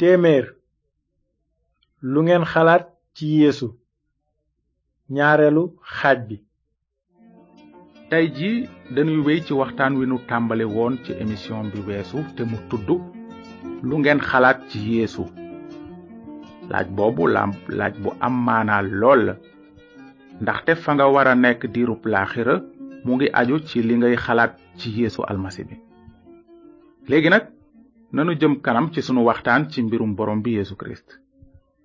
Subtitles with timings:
[0.00, 0.44] téeméer
[2.12, 2.82] lu ngeen xalaat
[3.14, 3.68] ci yéesu
[5.16, 5.62] ñaareelu
[5.96, 6.36] xaaj bi
[8.10, 8.50] tey ji
[8.94, 12.88] dañuy wéy ci waxtaan wi nu tàmbali woon ci émission bi weesu te mu tudd
[13.88, 15.24] lu ngeen xalaat ci yéesu
[16.70, 19.34] laaj boobu làmp laaj bu am maanaa lool la
[20.42, 22.54] ndaxte fa nga war a nekk diirub laaxira
[23.04, 25.76] mu ngi aju ci li ngay xalaat ci yeesu almasi bi
[27.10, 27.44] léegi nag
[28.12, 31.20] nanu jëm kanam ci sunu waxtaan ci mbirum borom bi Yesu Christ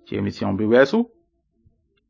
[0.05, 1.05] ci émission bi weesu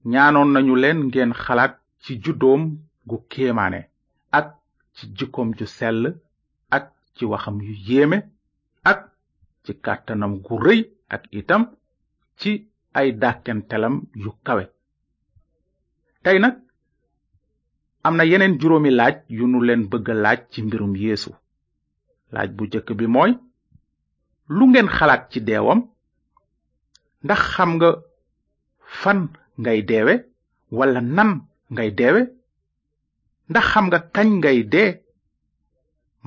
[0.05, 3.89] ñaanoon nañu leen ngeen xalaat ci juddoom gu kéemaane
[4.31, 4.55] ak
[4.93, 6.15] ci jikkoom ju sell
[6.69, 8.17] ak ci waxam yu yéeme
[8.83, 9.11] ak
[9.63, 11.63] ci kàttanam gu rëy ak itam
[12.37, 14.63] ci ay dàkkentelam yu kawe
[16.23, 16.55] tey nag
[18.03, 21.31] am na yeneen juróomi laaj yu nu leen bëgg laaj ci mbirum yéesu
[22.31, 23.35] laaj bu jëkk bi mooy
[24.47, 25.79] lu ngeen xalaat ci deewam
[27.23, 27.89] ndax xam nga
[29.01, 29.19] fan
[29.59, 30.13] ngay deewe
[30.71, 31.31] wala nan
[31.73, 32.21] ngay deewe
[33.49, 34.91] ndax xam nga kañ ngay dee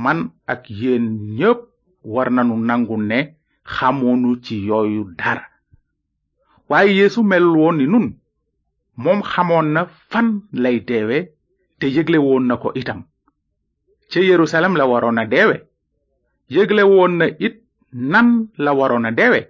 [0.03, 0.19] man
[0.53, 1.05] ak yéen
[1.39, 1.59] ñëpp
[2.13, 3.19] war nanu nangu ne
[3.75, 5.45] xamoonu ci yooyu dara
[6.69, 8.07] waaye yeesu melul woon ni nun
[9.03, 11.17] moom xamoon na fan lay deewe
[11.79, 13.01] te yëgle woon na ko itam
[14.11, 15.57] ca yerusalem la waroon a deewe
[16.55, 17.57] yëgle woon na it
[17.93, 19.41] nan la waroon a deewe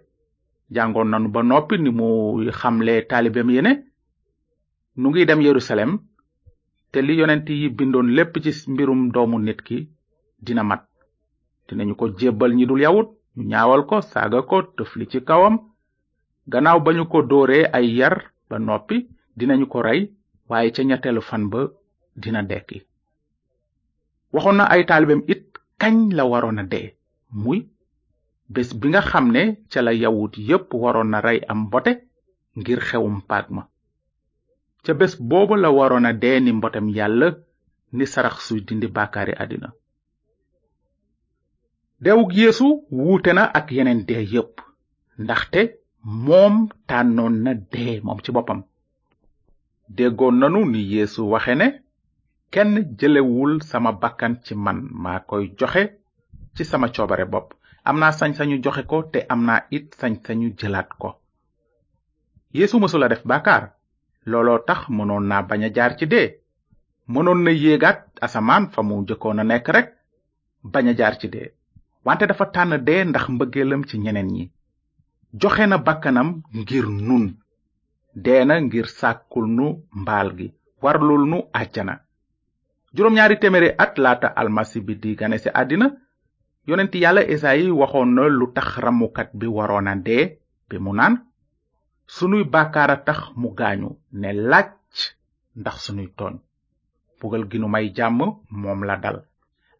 [0.75, 2.06] jàngoon nanu ba noppi ni mu
[2.61, 3.72] xamle taalibeem yi ne
[5.03, 5.91] ngi dem yerusalem
[6.92, 9.78] te li yonent yi bindoon lépp ci mbirum doomu nit ki
[10.45, 10.83] dina mat
[11.67, 13.08] dinañu ko jébbal ñi dul yawut
[13.50, 15.56] ñu ko saaga ko tëfli ci kawam
[16.52, 18.17] gannaaw ba ñu ko dóoree ay yar
[18.48, 18.97] ba noppi
[19.39, 20.00] dinañu ko rey
[20.48, 21.61] waaye ca ñetteelu fan ba
[22.23, 22.78] dina dekki
[24.33, 25.42] waxoon na ay taalibeem it
[25.80, 26.67] kañ la waroon a
[27.45, 27.58] muy
[28.55, 31.93] bés bi nga xam ne ca la yawut yépp waroon na rey am mbote
[32.59, 33.63] ngir xewum ma
[34.85, 36.53] ca bés boobu la waroon a dee ni
[36.99, 37.29] yàlla
[37.97, 39.69] ni sarax suy dindi bàkkaari àddina
[42.05, 42.67] deewug yeesu
[43.03, 44.55] wuute na ak yeneen dee yépp
[45.23, 45.61] ndaxte
[46.25, 46.55] moom
[46.89, 48.61] tànnoon na dee moom ci boppam
[49.97, 51.67] déggoon nanu ni yéesu waxe ne
[52.53, 55.83] kenn jëlewul sama bakkan ci man maa koy joxe
[56.55, 57.48] ci sama coobare bopp
[57.89, 61.09] amna sañ-sañu joxe ko te amna it sañ-sañu jëlaat ko
[62.59, 63.63] yeesu mësula def bakar
[64.31, 66.29] looloo tax mënoon naa baña jaar ci dee
[67.13, 69.05] mënoon na yéegaat asamaan fa mu
[69.35, 69.89] na nekk rek
[70.73, 71.49] baña jaar ci dee
[72.05, 74.45] wante dafa tànn dee ndax mbëggeelam ci ñeneen ñi
[75.41, 77.27] joxe na bakkanam ngir nun
[78.25, 79.67] dee na ngir sàkkul nu
[80.01, 80.49] mbaal gi
[80.83, 81.95] warlul nu àjjana
[82.95, 85.87] juróom ñaari téméré at laata almasi bi di gane ci àddina
[86.68, 90.24] yonent yàlla esayi waxoon na lu tax ramukat bi waroon a dee
[90.68, 91.14] bi mu naan
[92.14, 93.90] sunuy bàkkaar tax mu gaañu
[94.20, 94.68] ne laaj
[95.61, 96.34] ndax sunuy tooñ
[97.18, 98.18] bugal gi nu may jàmm
[98.61, 99.18] moom la dal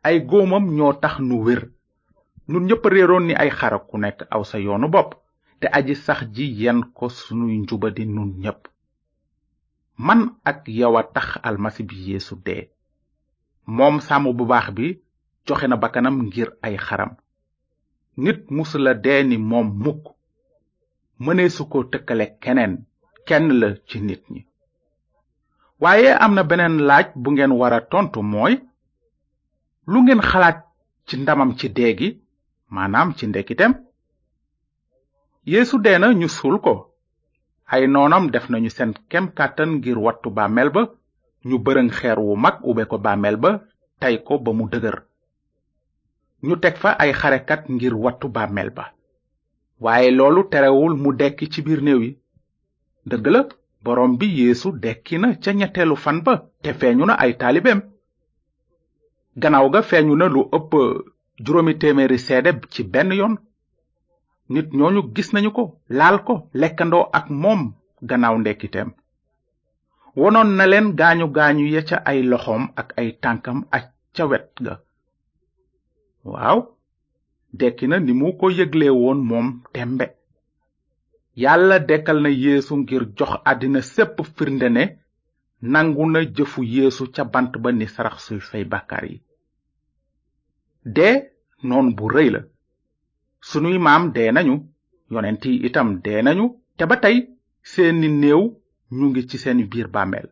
[0.06, 1.62] ay góomam ñoo tax nu wér
[2.50, 5.10] nun ñépp réeroon ni ay xara ku nekk aw sa yoonu bopp
[5.60, 8.60] te aji sax ji yen ko sunuy njubadi nun ñépp
[10.06, 12.62] man ak yow a tax almasi bi yeesu dee
[13.77, 14.88] moom sàmm bu baax bi
[15.48, 17.12] joxe na bakkanam ngir ay xaram
[18.25, 20.03] nit musula dee ni moom mukk
[21.25, 22.75] mëneesu ko tëkkale keneen
[23.28, 24.41] kenn la ci nit ñi
[25.82, 28.54] waaye am na beneen laaj bu ngeen war a tontu mooy
[29.92, 30.59] lu ngeen xalaat
[31.06, 32.20] ci ndamam ci dee
[32.75, 33.72] maanaam ci ndekkiteem
[35.50, 36.75] yeesu dee na ñu suul ko
[37.72, 40.82] ay noonam def nañu seen kem kàttan ngir wattu bàmmeel ba
[41.48, 43.50] ñu bërëng xeer wu mag ube ko bàmmeel ba
[44.00, 44.98] tey ko ba mu dëgër
[46.47, 48.84] ñu teg fa ay xarekat ngir wattu bàmmeel ba
[49.84, 52.10] waaye loolu terewul mu dekki ci biir néew yi
[53.10, 53.41] dëgg la
[53.84, 57.81] boroom bi yeesu dekki na ca ñetteelu fan ba te feeñu na ay taalibeem
[59.43, 60.72] gannaaw ga feeñu na lu ëpp
[61.44, 63.34] juróomi téeméeri seede ci benn yoon
[64.53, 65.65] nit ñooñu gis nañu ko
[65.98, 67.60] laal ko lekkandoo ak moom
[68.09, 68.89] gannaaw ndekkiteem
[70.21, 73.84] wonoon na leen gaañu gaañu ya ca ay loxoom ak ay tànkam ak
[74.15, 74.74] ca wet ga
[76.33, 76.59] waaw
[77.60, 80.07] dekki na ni mu ko yëgle woon moom tembe
[81.42, 84.84] yàlla dekkal na yéesu ngir jox àddina sépp firnde ne
[85.72, 89.16] nangu na jëfu yéesu ca bant ba ni sarax suy fay bàkkaar yi
[90.97, 91.15] dee
[91.69, 92.41] noon bu rëy la
[93.48, 94.54] sunuy maam dee nañu
[95.13, 96.45] yonent yi itam dee nañu
[96.77, 97.16] te ba tey
[97.71, 98.42] seeni néew
[98.97, 100.28] ñu ngi ci seen biir bàmmeel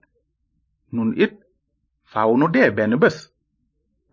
[0.94, 1.32] nun it
[2.10, 3.16] faaw nu dee benn bés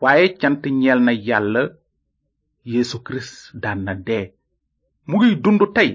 [0.04, 1.62] waaye cant ñeel na yàlla
[2.74, 3.34] yeesu kirist
[3.64, 4.26] daan na dee
[5.08, 5.90] mu ngi dund tey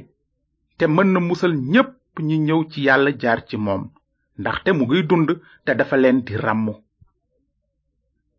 [0.79, 1.93] te mën na musal ñépp
[2.27, 3.83] ñi ñëw ci yàlla jaar ci moom
[4.41, 5.29] ndaxte mu ngi dund
[5.65, 6.67] te dafa leen di ràmm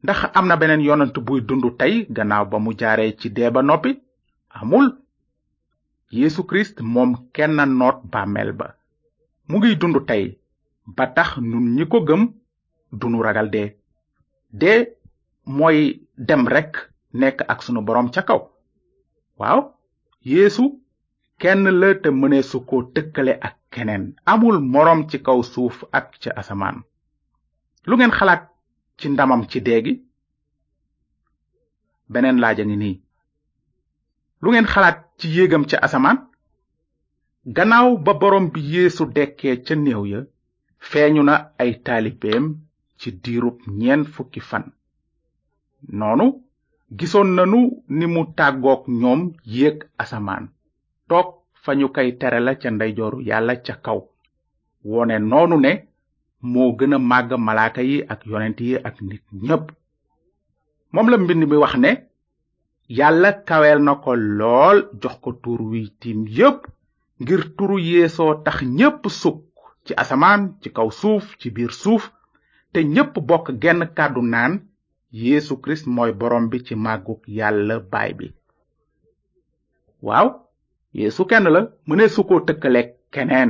[0.04, 1.16] ndax am na beneen yonant
[1.48, 3.92] dund tey gannaaw ba mu jaaree ci dee ba noppi
[4.60, 4.88] amul
[6.20, 8.68] yeesu kirist moom kenn noot bàmmeel ba
[9.50, 10.24] mu ngi dund tey
[10.96, 12.22] ba tax nun ñi ko gëm
[13.00, 13.70] dunu ragal dee
[14.62, 14.80] dee
[15.58, 16.76] mooy dem rekk
[17.22, 18.42] nekk ak sunu boroom ca kaw
[19.42, 19.60] waaw
[20.30, 20.64] yéesu
[21.42, 24.04] kenn la te mëneesu ko tëkkale ak keneen
[24.34, 26.78] amul moroom ci kaw suuf ak ca asamaan
[27.88, 28.44] lu ngeen xalaat
[28.98, 29.98] ci ndamam ci dee
[32.14, 32.96] beneen laaja a ngi nii
[34.44, 36.20] lu ngeen xalaat ci yéegam ca asamaan
[37.56, 40.20] gannaaw ba boroom bi yéesu dekkee ca néew ya
[40.90, 42.46] feeñu na ay taalibeem
[43.00, 44.66] ci diirub ñeent fukki fan
[45.88, 46.28] noonu
[46.98, 47.60] gisoon nanu
[47.98, 49.22] ni mu tàggook ñoom
[49.56, 50.44] yéeg asamaan
[51.10, 51.28] toog
[51.64, 54.00] fa ñu kay tere la ca ndeyjooru yàlla ca kaw
[54.90, 55.72] wone noonu ne
[56.52, 59.66] moo gën a màgg malaaka yi ak yonent yi ak nit ñépp
[60.94, 61.92] moom la mbind mi wax ne
[62.98, 66.60] yàlla kaweel na ko lool jox ko tuur wi tiim yépp
[67.22, 69.42] ngir turu yeesoo tax ñépp sukk
[69.86, 72.04] ci asamaan ci kaw suuf ci biir suuf
[72.72, 74.54] te ñépp bokk genn kàddu naan
[75.18, 78.28] yéesu kirist mooy borom bi ci màggug yàlla baay bi
[80.08, 80.28] waaw
[80.98, 83.50] yéesu kenn la mënee su ko tëkkaleeg keneen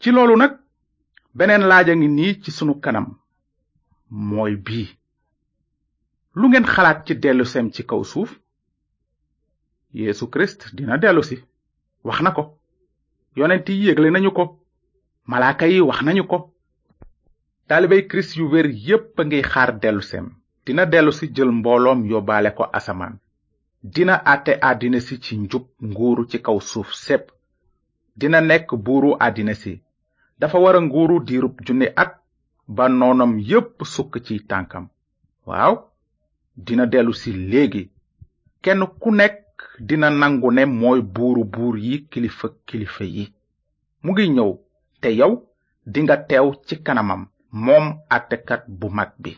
[0.00, 0.52] ci loolu nag
[1.36, 3.06] beneen laaj a ngi nii ci sunu kanam
[4.28, 4.88] mooy bii
[6.38, 8.30] lu ngeen xalaat ci delluseem ci kaw suuf
[9.98, 11.36] yéesu kirist dina dellusi
[12.06, 12.42] wax na ko
[13.38, 14.44] yonent yi yégle nañu ko
[15.30, 16.38] malaaka yi wax nañu ko
[17.68, 20.26] taalibey kirist yu wér yépp a ngi xaar delluseem
[20.66, 23.14] dina dellusi jël mbooloom yóbbaale ko asamaan
[23.94, 27.24] dina àtte àddina si ci njub nguuru ci kaw suuf sépp
[28.20, 29.72] dina nekk buuru àddina si
[30.40, 32.12] dafa wara nguuru diirub junni at
[32.76, 34.84] ba noonam yépp sukk ci tànkam
[35.48, 35.74] waaw
[36.66, 37.84] dina dellusi léegi
[38.64, 39.42] kenn ku nekk
[39.88, 43.24] dina nangu ne mooy buuru buur yi kilifa kilifa yi
[44.02, 44.50] mu ngi ñëw
[45.00, 45.32] te yow
[45.92, 47.22] dinga teew ci kanamam
[47.64, 49.32] moom àttekat bu mag bi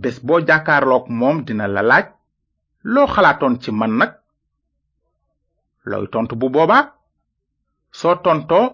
[0.00, 2.04] bés boo jàkkaarloog moom dina la laaj
[2.94, 4.12] loo xalaatoon ci man nag
[5.90, 6.82] looy tontu bu boobaa
[7.98, 8.64] soo tontoo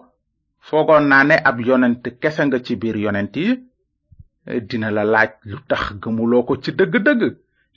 [0.67, 3.47] foogoon naa ne ab yonent kese nga ci biir yonent yi
[4.69, 7.23] dina la laaj lu tax gëmuloo ko ci dëgg-dëgg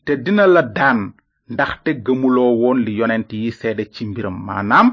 [0.05, 0.99] te dina la daan
[1.53, 4.89] ndaxte gëmuloo woon li yonent yi seede ci mbiram maanaam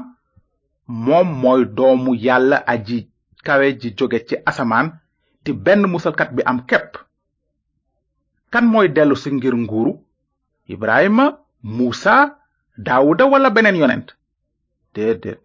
[1.04, 2.98] moom mooy doomu yàlla aji
[3.46, 4.88] kawe ji jóge ci asamaan
[5.44, 6.92] te benn musalkat bi am képp
[8.52, 9.92] kan mooy dellusi ngir nguuru
[10.74, 11.26] ibrahima
[11.76, 12.14] muusa
[12.86, 14.08] daawuda wala beneen yonent
[14.94, 15.42] déedéet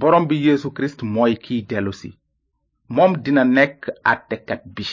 [0.00, 1.92] borom bi yéesu kirist mooy kiy dellu
[2.94, 3.80] moom dina nekk
[4.12, 4.84] àttekat bi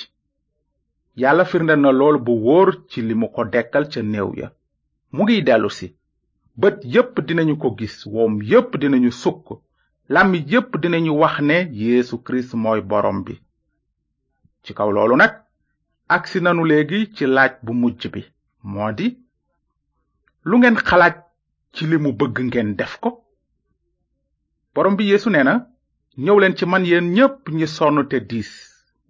[1.22, 4.48] yàlla firnde na lool bu wóor ci li mu ko dekkal ca néew ya
[5.16, 5.88] mu ngiy dellu si
[6.62, 9.46] bët yépp dinañu ko gis woom yépp dinañu sukk
[10.14, 13.36] làmmi yépp dinañu wax ne yeesu kirist mooy boroom bi
[14.66, 15.34] ci kaw loolu nag
[16.16, 18.22] agsi nanu léegi ci laaj bu mujj bi
[18.72, 19.08] moo di
[20.50, 21.16] lu ngeen xalaat
[21.76, 23.10] ci li mu bëgg ngeen def ko
[24.74, 25.54] borom bi yeesu nee na
[26.24, 28.52] ñëw leen ci man yéen ñépp ngi sonn te diis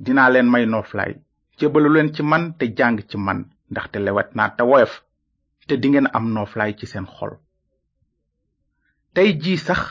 [0.04, 1.12] dinaa leen may nooflaay
[1.58, 3.40] jébalu leen ci man te jàng ci man
[3.72, 4.94] ndaxte lewet naa te woyof
[5.68, 7.34] te dingeen am nooflaay ci seen xol
[9.14, 9.82] tey jii sax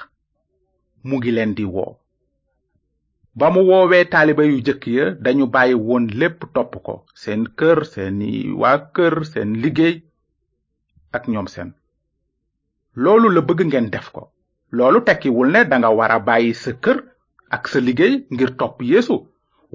[1.06, 1.92] mu ngi leen di woo
[3.36, 7.78] ba mu woowee taaliba yu jëkk ya dañu bàyyi woon lépp topp ko seen kër
[7.92, 8.30] seeni
[8.60, 9.94] waa kër seen liggéey
[11.16, 11.68] ak ñoom seen
[13.02, 14.22] loolu la bëgg ngeen def ko
[14.76, 16.98] loolu tekkiwul ne danga war a bàyyi sa kër
[17.54, 19.16] ak sa liggéey ngir topp yéesu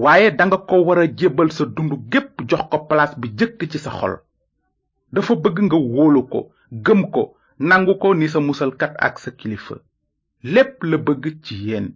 [0.03, 3.77] waaye danga ko war a jébbal sa dund gépp jox ko palaas bi jëkk ci
[3.86, 4.15] sa xol
[5.13, 6.39] dafa bëgg nga wóolu ko
[6.86, 7.24] gëm ko
[7.67, 9.75] nangu ko ni sa musalkat ak sa kilifa
[10.53, 11.88] lépp la bëgg ci yéen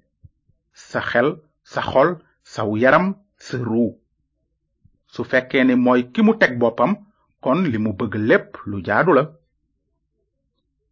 [0.85, 1.29] sa xel
[1.71, 2.09] sa xol
[2.47, 3.07] saw yaram
[3.47, 3.87] sa ruu
[5.13, 6.93] su fekkee ni mooy ki mu teg boppam
[7.43, 9.23] kon li mu bëgg lépp lu jaadu la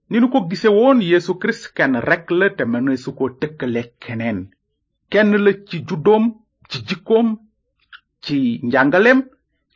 [0.09, 3.81] ni nu ko gise woon yeesu kirist kenn rekk la te mëne su ko tëkkale
[4.03, 4.39] keneen
[5.11, 6.23] kenn la ci juddoom
[6.69, 7.27] ci jikkoom
[8.23, 8.37] ci
[8.69, 9.19] njàngaleem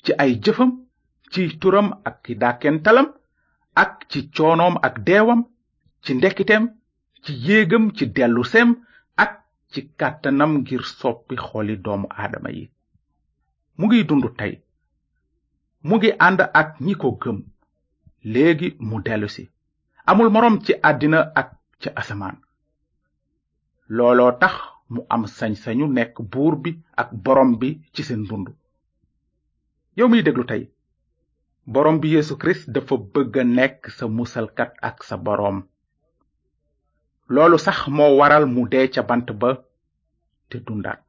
[0.03, 0.69] ci ay jëfam
[1.31, 2.33] ci turam ak ci
[3.81, 5.41] ak ci coonoom ak deewam
[6.03, 6.63] ci ndekkiteem
[7.23, 8.69] ci yéegam ci delluseem
[9.73, 12.63] ci kàttanam ngir soppi xoli doomu aadama yi
[13.77, 14.53] mu ngiy dund tey
[15.87, 17.37] mu ngi ànd ak ñi ko gëm
[18.33, 19.43] léegi mu dellusi
[20.09, 21.47] amul moroom ci àddina ak
[21.81, 22.37] ca asamaan
[23.95, 24.53] looloo tax
[24.93, 26.71] mu am sañ-sañu nekk buur bi
[27.01, 28.47] ak boroom bi ci seen dund
[29.97, 30.61] yow miy déglu tey
[31.73, 35.59] borom bi yeesu kirist dafa bëgg a nekk sa musalkat ak sa boroom
[37.35, 39.51] loolu sax moo waral mu dee ca bant ba
[40.49, 41.01] te dundaat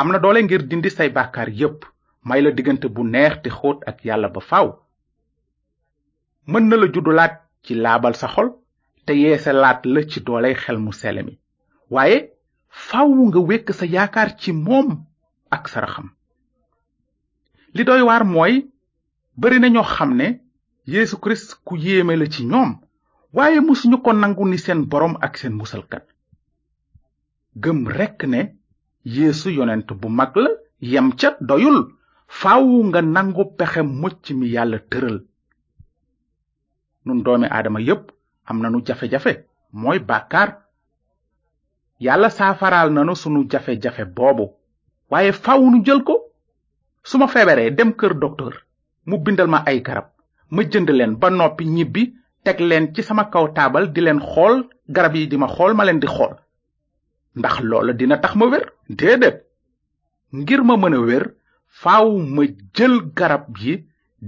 [0.00, 1.80] am na doole ngir dindi say bàkkaar yépp
[2.28, 4.66] may la diggante bu neex te xóot ak yàlla ba faw
[6.50, 8.48] mën na la juddulaat ci laabal sa xol
[9.06, 11.34] te yeesalaat la ci dooley xel mu sele mi
[11.94, 12.18] waaye
[12.86, 14.88] faaw nga wékk sa yaakaar ci moom
[15.56, 16.08] ak saraxam
[17.74, 18.54] li doy waar mooy
[19.40, 20.28] bari na ñoo xam ne
[20.92, 22.70] yéesu Kirist ku yéeme la ci ñoom
[23.32, 26.02] waaye musuñu ko nangu ni seen borom ak seen musalkat
[27.56, 28.56] gëm rekk ne
[29.04, 31.92] yeesu yonent bu mag la yam ca doyul
[32.26, 35.22] faawu nga nangu pexe mucc mi yàlla tëral
[37.04, 38.10] nun doomi aadama yépp
[38.48, 40.50] am nanu jafe-jafe mooy bàkkaar
[42.00, 44.54] yàlla saafaraal nanu sunu jafe-jafe boobu
[45.10, 46.16] waaye faawu nu jël ko
[47.04, 48.54] suma ma dem kër docteur
[49.06, 50.06] mu bindal ma ay garab
[50.50, 54.54] ma jënd leen ba noppi ñibbi teg leen ci sama kaw taabal di leen xool
[54.94, 56.32] garab yi di ma xool ma leen di xool
[57.38, 58.64] ndax loola dina tax ma wér
[58.98, 59.36] déedéet
[60.38, 61.24] ngir ma mën a wér
[61.80, 62.42] faaw ma
[62.76, 63.74] jël garab yi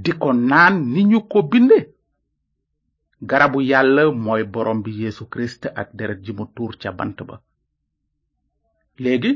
[0.05, 1.79] di ko naan ni ñu ko binde
[3.31, 7.41] garabu yàlla mooy borom bi Yesu Christ ak deret ji mu tuur ca bant ba
[8.99, 9.33] léegi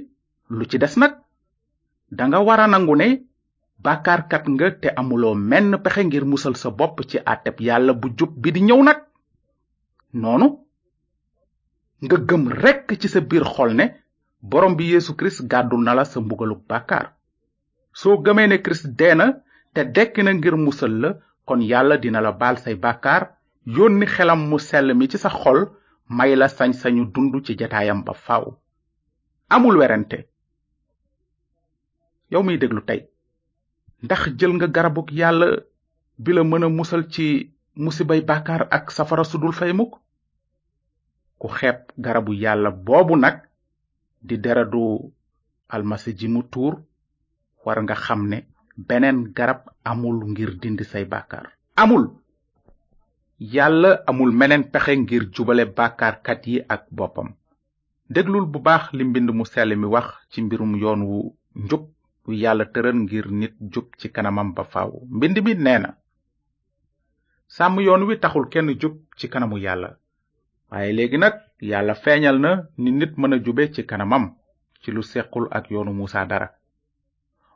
[0.50, 1.12] lu ci des nag
[2.10, 3.24] danga war a nangu ne
[3.78, 8.08] bakar kat nga te amulo men pexe ngir musal sa bop ci atep yalla bu
[8.18, 8.98] jup bi di ñew nak
[10.22, 10.48] nonu
[12.04, 13.86] nga gëm rek ci sa bir xol ne
[14.50, 17.04] borom bi yesu christ gàddul na la sa mbugaluk bakar
[18.00, 19.26] so gëmee ne christ deena
[19.74, 21.10] te dekk na ngir musal la
[21.48, 23.22] kon yalla dina la bal say bakar
[23.76, 25.58] yónni xelam mu sel mi ci sa xol
[26.08, 28.44] may la sañ-sañu dund ci jataayam ba faaw
[29.54, 30.18] amul werante
[32.32, 33.00] yow mi deglu tay
[34.06, 35.48] ndax jël nga garabug yàlla
[36.24, 37.26] bila la mën a musal ci
[37.84, 39.92] musibay bàkkaar ak safara sudul fay muk
[41.40, 43.36] ku xeeb garabu yàlla boobu nag
[44.26, 44.84] di deradu
[45.74, 46.74] almasi ji mu tuur
[47.64, 48.38] war nga xam ne
[48.88, 49.60] beneen garab
[49.90, 51.46] amul ngir dind say bàkkaar
[51.82, 52.04] amul
[53.54, 57.28] yàlla amul meneen pexe ngir jubale bàkkaarkat yi ak boppam
[58.14, 61.18] déglul bu baax li mbind mu sell mi wax ci mbirum yoon wu
[61.64, 61.82] njub
[62.26, 65.90] bu yàlla tëral ngir nit jub ci kanamam ba faw mbind mi nee na
[67.54, 69.88] sàmm yoon wi taxul kenn jub ci kanamu yàlla
[70.70, 74.24] waaye léegi nag yàlla feeñal na ni nit mën a jube ci kanamam
[74.82, 76.48] ci lu sequl ak yoonu muusa dara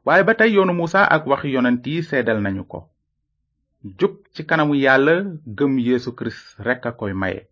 [0.05, 2.79] waaye ba tey yoonu muusa ak wax yonent yi seddal nañu ko
[3.99, 5.15] jub ci kanamu yàlla
[5.59, 7.43] gëm yeesu kirist rekk a koy maye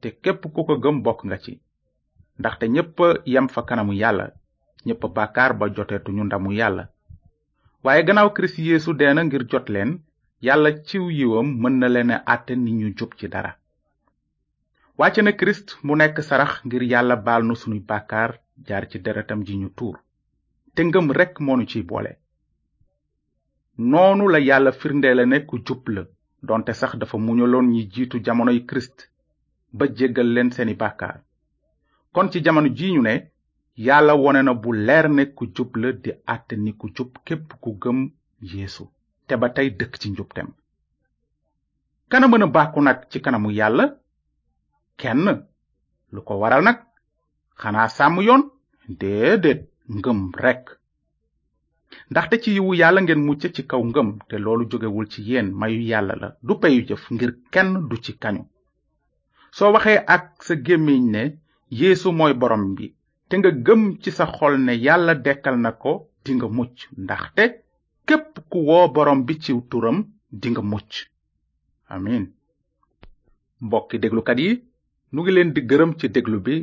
[0.00, 1.60] te képp ku ko gëm bokk nga ci
[2.38, 4.26] ndaxte ñépp yem fa kanamu yàlla
[4.86, 6.84] ñépp bàkkaar ba joteetuñu ndamu yàlla
[7.84, 9.90] waaye gannaaw kirist yeesu deena ngir jot leen
[10.46, 13.52] yàlla ciw yiwam mën na leen a àtte ni ñu jub ci dara
[14.98, 18.30] wàcce na kirist mu nekk sarax ngir yàlla baal nu sunuy bàkkaar
[18.66, 19.96] jaar ci deretam ji ñu tuur
[20.74, 22.12] te ngëm rekk moonu ci boole
[23.90, 26.02] noonu la yàlla firnde la ku jub la
[26.42, 29.10] donte sax dafa muñaloon ñi jiitu jamonoy kirist
[29.72, 31.20] ba jéggal leen seeni bàkkaar
[32.14, 33.33] kon ci jamono ji ñu ne
[33.76, 37.46] yàlla wone na bu leer ne ku jub la di àtte ni ku jub képp
[37.62, 37.98] ku gëm
[38.52, 38.84] yeesu
[39.26, 40.48] te ba tey dëkk ci njubtem
[42.10, 43.84] kana mën a bàkku nag ci kanamu yàlla
[45.00, 45.26] kenn
[46.12, 46.78] lu ko waral nag
[47.60, 48.42] xanaa sàmm yoon
[49.00, 49.60] déedéet
[49.96, 50.64] ngëm rekk
[52.10, 55.80] ndaxte ci yiwu yàlla ngeen mucc ci kaw ngëm te loolu jógewul ci yéen mayu
[55.90, 58.44] yàlla la du peyu jëf ngir kenn du ci kañu
[59.56, 61.22] soo waxee ak sa gémmiñ ne
[61.80, 62.86] yéesu mooy borom bi
[63.28, 65.92] te nga gëm ci sa xol ne yàlla dekkal na ko
[66.24, 67.44] dinga mucc ndax te
[68.08, 69.98] képp ku woo borom bi ciw turam
[70.42, 70.90] dinga mucc
[71.94, 72.24] amin
[73.66, 74.50] mbokki déglukat yi
[75.12, 76.56] nu ngi leen di gërëm ci déglu bi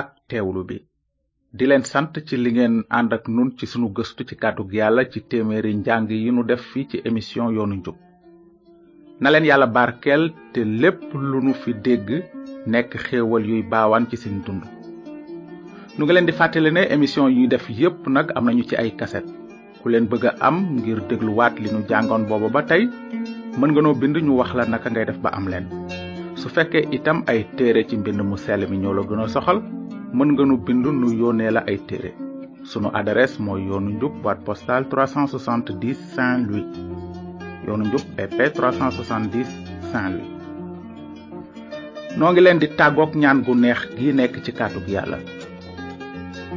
[0.00, 0.76] ak teewlu bi
[1.56, 5.02] di leen sant ci li ngeen ànd ak nun ci sunu gëstu ci kàddug yàlla
[5.12, 7.96] ci téeméeri njàng yi nu def fii ci émission yoonu njub
[9.20, 12.08] na leen yàlla barkeel te lépp lu nu fi dégg
[12.72, 14.64] nekk xéewal yuy baawaan ci seen dund
[15.98, 18.90] nu ngi leen di fàttali ne émission yi def yépp nag am nañu ci ay
[18.98, 19.24] kaset
[19.82, 22.82] ku leen bëgg am ngir déglu-waat li ñu jàngoon booba ba tey
[23.58, 25.66] mën nga noo bind ñu wax la naka ngay def ba am leen
[26.40, 29.58] su fekkee itam ay téere ci mbind mu sell mi ñoo la gën a soxal
[30.16, 32.10] mën nga nu bind nu yónnee la ay téere
[32.70, 36.70] sunu adresse mooy yoonu njub boîte postale 370 saint louis
[37.66, 38.66] yoonu njub ep 370
[39.90, 40.32] saint louis
[42.18, 45.18] noo ngi leen di tàggoog ñaan gu neex gi nekk ci kàddug yàlla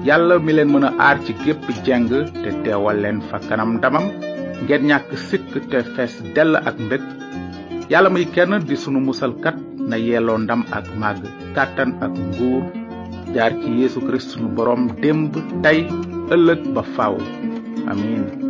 [0.03, 2.05] Yalla mi leen mën a aar ci gépp jeng
[2.43, 4.05] te teewal leen fa kanam damam
[4.63, 7.03] ngeen ñàkk sikk te fees dell ak mbég
[7.91, 9.55] yàlla muy kenn di sunu musalkat
[9.89, 11.23] na yelloo ndam ak màgg
[11.55, 12.63] kàttan ak nguur
[13.35, 15.79] jaar ci yeesu kirist sunu borom démb tey
[16.33, 17.15] ëllëg ba faaw
[17.91, 18.46] amin